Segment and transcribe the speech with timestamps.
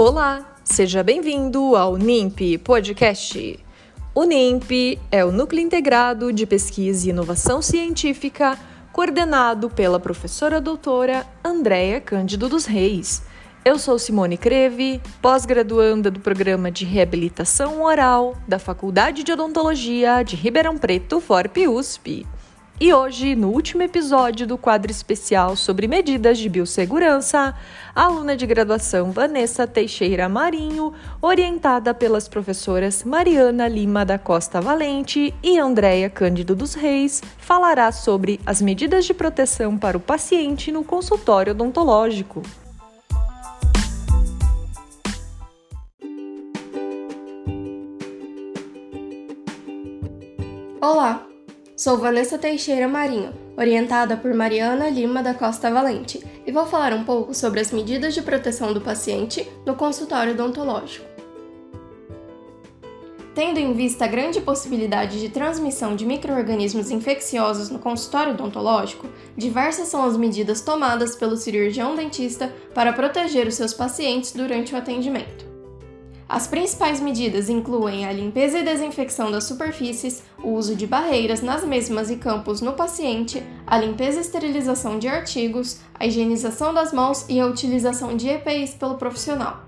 [0.00, 3.58] Olá, seja bem-vindo ao NIMP Podcast.
[4.14, 8.56] O NIMP é o Núcleo Integrado de Pesquisa e Inovação Científica,
[8.92, 13.24] coordenado pela professora doutora Andréia Cândido dos Reis.
[13.64, 20.36] Eu sou Simone Creve, pós-graduanda do Programa de Reabilitação Oral da Faculdade de Odontologia de
[20.36, 22.24] Ribeirão Preto, FORP USP.
[22.80, 27.52] E hoje, no último episódio do quadro especial sobre medidas de biossegurança,
[27.92, 35.34] a aluna de graduação Vanessa Teixeira Marinho, orientada pelas professoras Mariana Lima da Costa Valente
[35.42, 40.84] e Andréia Cândido dos Reis, falará sobre as medidas de proteção para o paciente no
[40.84, 42.42] consultório odontológico.
[50.80, 51.27] Olá,
[51.78, 57.04] Sou Vanessa Teixeira Marinho, orientada por Mariana Lima da Costa Valente, e vou falar um
[57.04, 61.06] pouco sobre as medidas de proteção do paciente no consultório odontológico.
[63.32, 69.86] Tendo em vista a grande possibilidade de transmissão de microrganismos infecciosos no consultório odontológico, diversas
[69.86, 75.47] são as medidas tomadas pelo cirurgião dentista para proteger os seus pacientes durante o atendimento.
[76.28, 81.64] As principais medidas incluem a limpeza e desinfecção das superfícies, o uso de barreiras nas
[81.64, 87.24] mesmas e campos no paciente, a limpeza e esterilização de artigos, a higienização das mãos
[87.30, 89.62] e a utilização de EPIs pelo profissional.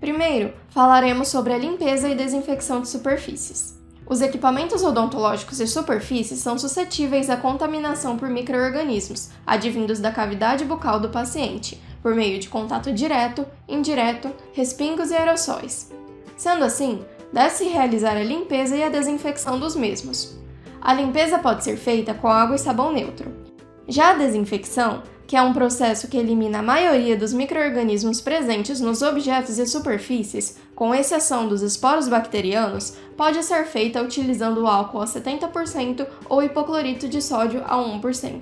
[0.00, 3.76] Primeiro, falaremos sobre a limpeza e desinfecção de superfícies.
[4.08, 11.00] Os equipamentos odontológicos e superfícies são suscetíveis à contaminação por microrganismos, advindos da cavidade bucal
[11.00, 15.90] do paciente, por meio de contato direto, indireto, respingos e aerossóis.
[16.36, 20.38] Sendo assim, deve-se realizar a limpeza e a desinfecção dos mesmos.
[20.80, 23.32] A limpeza pode ser feita com água e sabão neutro.
[23.88, 29.02] Já a desinfecção, que é um processo que elimina a maioria dos microrganismos presentes nos
[29.02, 35.06] objetos e superfícies, com exceção dos esporos bacterianos, pode ser feita utilizando o álcool a
[35.06, 38.40] 70% ou hipoclorito de sódio a 1%.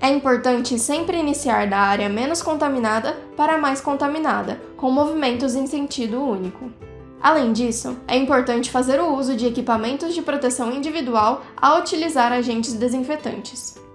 [0.00, 5.66] É importante sempre iniciar da área menos contaminada para a mais contaminada, com movimentos em
[5.66, 6.70] sentido único.
[7.20, 12.74] Além disso, é importante fazer o uso de equipamentos de proteção individual ao utilizar agentes
[12.74, 13.85] desinfetantes.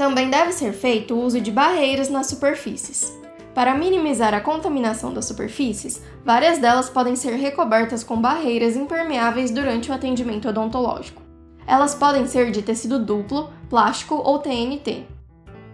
[0.00, 3.14] Também deve ser feito o uso de barreiras nas superfícies.
[3.54, 9.90] Para minimizar a contaminação das superfícies, várias delas podem ser recobertas com barreiras impermeáveis durante
[9.90, 11.20] o atendimento odontológico.
[11.66, 15.04] Elas podem ser de tecido duplo, plástico ou TNT.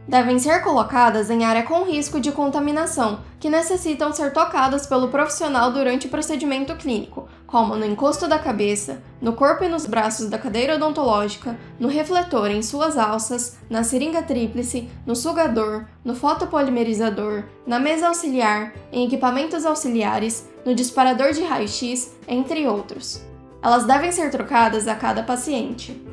[0.09, 5.72] Devem ser colocadas em área com risco de contaminação, que necessitam ser tocadas pelo profissional
[5.72, 10.39] durante o procedimento clínico, como no encosto da cabeça, no corpo e nos braços da
[10.39, 17.79] cadeira odontológica, no refletor em suas alças, na seringa tríplice, no sugador, no fotopolimerizador, na
[17.79, 23.23] mesa auxiliar, em equipamentos auxiliares, no disparador de raio-x, entre outros.
[23.62, 26.05] Elas devem ser trocadas a cada paciente.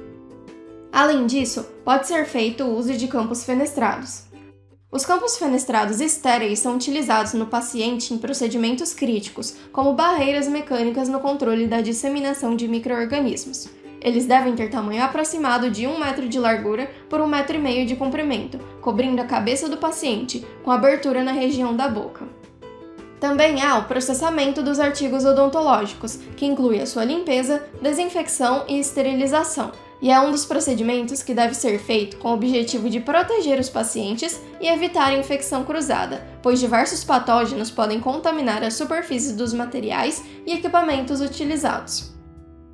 [0.91, 4.25] Além disso, pode ser feito o uso de campos fenestrados.
[4.93, 11.19] Os campos fenestrados estéreis são utilizados no paciente em procedimentos críticos, como barreiras mecânicas no
[11.19, 13.67] controle da disseminação de microorganismos.
[13.99, 17.87] Eles devem ter tamanho aproximado de 1 metro de largura por 1,5 metro e meio
[17.87, 22.27] de comprimento, cobrindo a cabeça do paciente, com abertura na região da boca.
[23.19, 29.71] Também há o processamento dos artigos odontológicos, que inclui a sua limpeza, desinfecção e esterilização,
[30.03, 33.69] e é um dos procedimentos que deve ser feito com o objetivo de proteger os
[33.69, 40.21] pacientes e evitar a infecção cruzada, pois diversos patógenos podem contaminar as superfícies dos materiais
[40.45, 42.11] e equipamentos utilizados.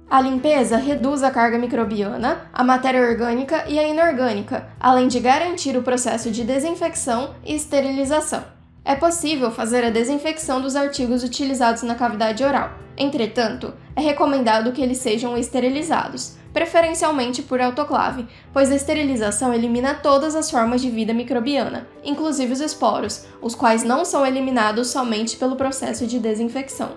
[0.10, 5.78] A limpeza reduz a carga microbiana, a matéria orgânica e a inorgânica, além de garantir
[5.78, 8.44] o processo de desinfecção e esterilização.
[8.84, 12.72] É possível fazer a desinfecção dos artigos utilizados na cavidade oral.
[12.98, 20.36] Entretanto, é recomendado que eles sejam esterilizados, preferencialmente por autoclave, pois a esterilização elimina todas
[20.36, 25.58] as formas de vida microbiana, inclusive os esporos, os quais não são eliminados somente pelo
[25.58, 26.92] processo de desinfecção.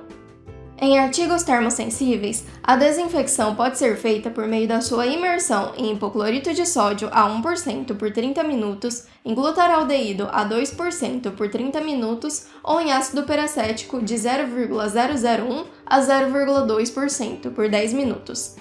[0.82, 6.52] Em artigos termosensíveis, a desinfecção pode ser feita por meio da sua imersão em hipoclorito
[6.52, 12.80] de sódio a 1% por 30 minutos, em glutaraldeído a 2% por 30 minutos ou
[12.80, 18.56] em ácido peracético de 0,001 a 0,2% por 10 minutos.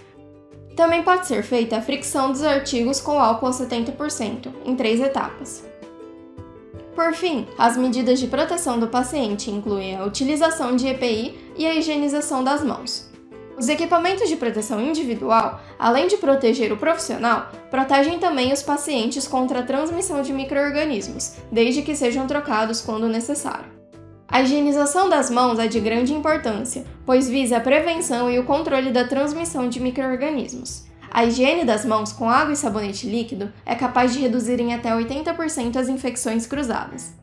[0.75, 5.70] Também pode ser feita a fricção dos artigos com álcool a 70%, em três etapas.
[7.01, 11.73] Por fim, as medidas de proteção do paciente incluem a utilização de EPI e a
[11.73, 13.09] higienização das mãos.
[13.57, 19.61] Os equipamentos de proteção individual, além de proteger o profissional, protegem também os pacientes contra
[19.61, 23.71] a transmissão de microrganismos, desde que sejam trocados quando necessário.
[24.27, 28.91] A higienização das mãos é de grande importância, pois visa a prevenção e o controle
[28.91, 30.90] da transmissão de microrganismos.
[31.13, 34.91] A higiene das mãos com água e sabonete líquido é capaz de reduzir em até
[34.91, 37.13] 80% as infecções cruzadas.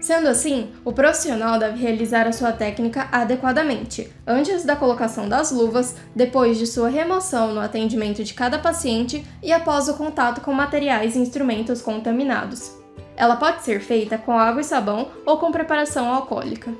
[0.00, 5.94] Sendo assim, o profissional deve realizar a sua técnica adequadamente, antes da colocação das luvas,
[6.16, 11.14] depois de sua remoção no atendimento de cada paciente e após o contato com materiais
[11.14, 12.72] e instrumentos contaminados.
[13.14, 16.72] Ela pode ser feita com água e sabão ou com preparação alcoólica.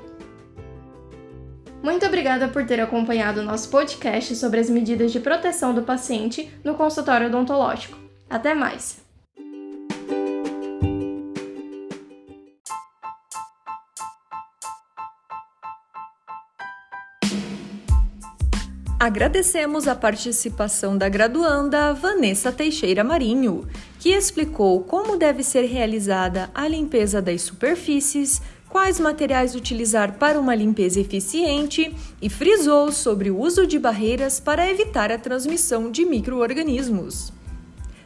[1.85, 6.51] Muito obrigada por ter acompanhado o nosso podcast sobre as medidas de proteção do paciente
[6.63, 7.95] no consultório odontológico.
[8.27, 9.05] Até mais!
[18.99, 23.67] Agradecemos a participação da graduanda Vanessa Teixeira Marinho,
[23.99, 28.41] que explicou como deve ser realizada a limpeza das superfícies,
[28.75, 34.69] quais materiais utilizar para uma limpeza eficiente e frisou sobre o uso de barreiras para
[34.69, 37.31] evitar a transmissão de microorganismos.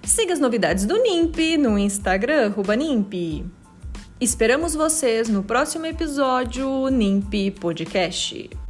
[0.03, 3.43] Siga as novidades do NIMP no Instagram NIMP.
[4.21, 8.68] Esperamos vocês no próximo episódio NIMP Podcast.